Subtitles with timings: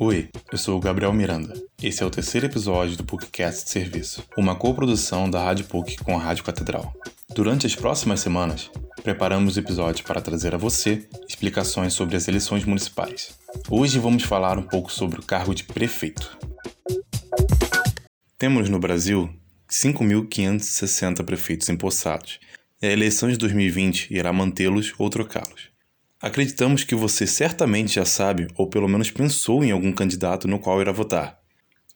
[0.00, 1.60] Oi, eu sou o Gabriel Miranda.
[1.82, 6.16] Esse é o terceiro episódio do PUCcast de Serviço, uma coprodução da Rádio PUC com
[6.16, 6.94] a Rádio Catedral.
[7.34, 8.70] Durante as próximas semanas,
[9.02, 13.36] preparamos episódios para trazer a você explicações sobre as eleições municipais.
[13.68, 16.38] Hoje vamos falar um pouco sobre o cargo de prefeito.
[18.38, 19.28] Temos no Brasil
[19.68, 22.38] 5.560 prefeitos empossados,
[22.80, 25.76] e a eleição de 2020 irá mantê-los ou trocá-los.
[26.20, 30.80] Acreditamos que você certamente já sabe ou pelo menos pensou em algum candidato no qual
[30.80, 31.38] irá votar,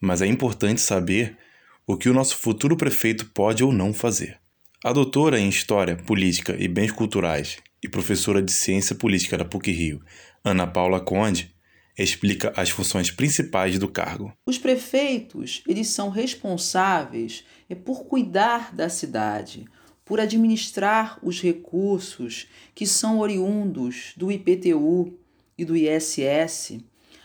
[0.00, 1.36] mas é importante saber
[1.84, 4.38] o que o nosso futuro prefeito pode ou não fazer.
[4.84, 10.00] A doutora em História, Política e Bens Culturais e professora de Ciência Política da PUC-Rio,
[10.44, 11.52] Ana Paula Conde,
[11.98, 14.32] explica as funções principais do cargo.
[14.46, 19.64] Os prefeitos, eles são responsáveis é por cuidar da cidade,
[20.12, 25.18] por administrar os recursos que são oriundos do IPTU
[25.56, 26.80] e do ISS,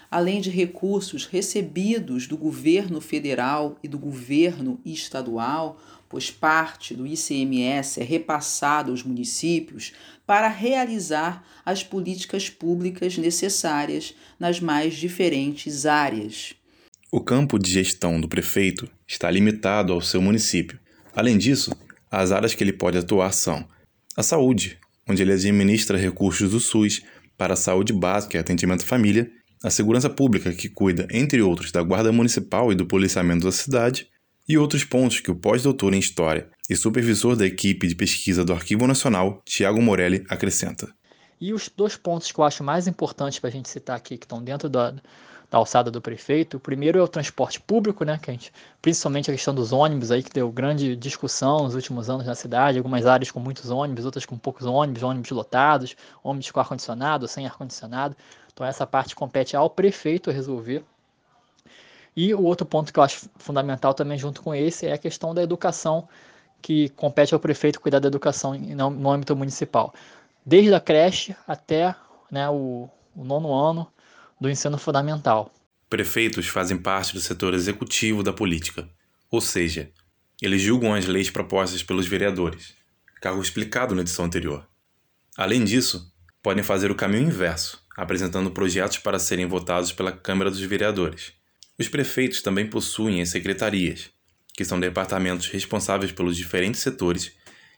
[0.10, 8.00] além de recursos recebidos do governo federal e do governo estadual, pois parte do ICMS
[8.00, 9.92] é repassado aos municípios
[10.26, 16.54] para realizar as políticas públicas necessárias nas mais diferentes áreas.
[17.12, 20.80] O campo de gestão do prefeito está limitado ao seu município.
[21.14, 21.72] Além disso,
[22.12, 23.68] as áreas que ele pode atuar são
[24.16, 27.02] a saúde, onde ele administra recursos do SUS
[27.38, 29.30] para a saúde básica e atendimento à família,
[29.64, 34.08] a segurança pública, que cuida, entre outros, da guarda municipal e do policiamento da cidade,
[34.48, 38.54] e outros pontos que o pós-doutor em História e supervisor da equipe de pesquisa do
[38.54, 40.88] Arquivo Nacional, Tiago Morelli, acrescenta.
[41.40, 44.26] E os dois pontos que eu acho mais importantes para a gente citar aqui, que
[44.26, 44.96] estão dentro da,
[45.50, 46.58] da alçada do prefeito.
[46.58, 50.12] O primeiro é o transporte público, né, que a gente, principalmente a questão dos ônibus
[50.12, 54.06] aí que deu grande discussão nos últimos anos na cidade, algumas áreas com muitos ônibus,
[54.06, 58.16] outras com poucos ônibus, ônibus lotados, ônibus com ar condicionado, sem ar condicionado.
[58.54, 60.84] Então essa parte compete ao prefeito resolver.
[62.16, 65.34] E o outro ponto que eu acho fundamental também junto com esse é a questão
[65.36, 66.10] da educação,
[66.62, 69.94] que compete ao prefeito cuidar da educação no âmbito municipal.
[70.44, 71.96] Desde a creche até
[72.32, 73.88] né, o, o nono ano,
[74.40, 75.54] do ensino fundamental.
[75.90, 78.90] Prefeitos fazem parte do setor executivo da política,
[79.32, 79.92] ou seja,
[80.42, 82.76] eles julgam as leis propostas pelos vereadores,
[83.22, 84.68] cargo explicado na edição anterior.
[85.36, 90.62] Além disso, podem fazer o caminho inverso, apresentando projetos para serem votados pela Câmara dos
[90.62, 91.34] Vereadores.
[91.80, 94.10] Os prefeitos também possuem as secretarias,
[94.54, 97.32] que são departamentos responsáveis pelos diferentes setores,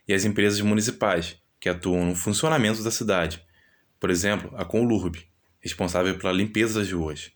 [0.06, 3.42] e as empresas municipais, que atuam no funcionamento da cidade,
[3.98, 5.16] por exemplo, a Conlurb,
[5.60, 7.30] responsável pela limpeza das ruas.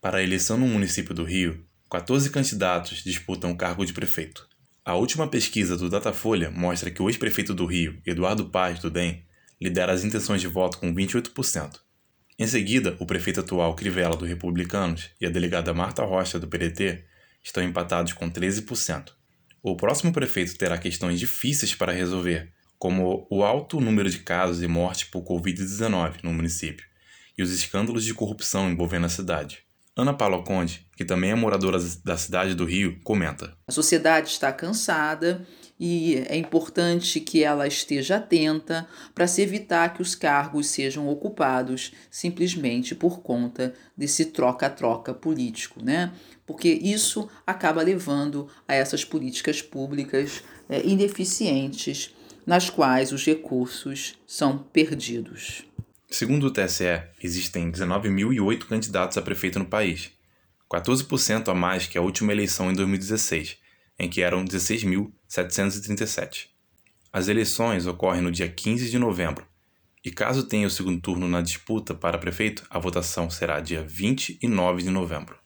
[0.00, 4.48] Para a eleição no município do Rio, 14 candidatos disputam o cargo de prefeito.
[4.84, 9.24] A última pesquisa do Datafolha mostra que o ex-prefeito do Rio, Eduardo Paz, do DEM,
[9.60, 11.80] lidera as intenções de voto com 28%.
[12.38, 17.04] Em seguida, o prefeito atual Crivella, do Republicanos, e a delegada Marta Rocha, do PDT,
[17.42, 19.12] estão empatados com 13%.
[19.62, 22.52] O próximo prefeito terá questões difíceis para resolver,
[22.86, 26.86] como o alto número de casos e mortes por Covid-19 no município
[27.36, 29.64] e os escândalos de corrupção envolvendo a cidade.
[29.96, 34.52] Ana Paula Conde, que também é moradora da cidade do Rio, comenta: A sociedade está
[34.52, 35.44] cansada
[35.80, 41.92] e é importante que ela esteja atenta para se evitar que os cargos sejam ocupados
[42.08, 46.12] simplesmente por conta desse troca-troca político, né?
[46.46, 52.14] Porque isso acaba levando a essas políticas públicas é, ineficientes
[52.46, 55.64] nas quais os recursos são perdidos.
[56.08, 60.12] Segundo o TSE, existem 19.008 candidatos a prefeito no país,
[60.70, 63.58] 14% a mais que a última eleição em 2016,
[63.98, 66.46] em que eram 16.737.
[67.12, 69.44] As eleições ocorrem no dia 15 de novembro,
[70.04, 74.84] e caso tenha o segundo turno na disputa para prefeito, a votação será dia 29
[74.84, 75.36] de novembro.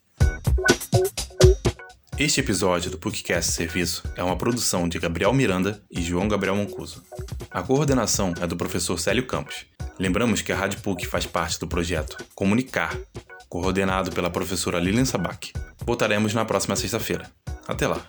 [2.20, 7.02] Este episódio do PUCcast Serviço é uma produção de Gabriel Miranda e João Gabriel Mancuso.
[7.50, 9.64] A coordenação é do professor Célio Campos.
[9.98, 12.94] Lembramos que a Rádio PUC faz parte do projeto Comunicar,
[13.48, 15.54] coordenado pela professora Lilian Sabac.
[15.86, 17.24] Voltaremos na próxima sexta-feira.
[17.66, 18.06] Até lá!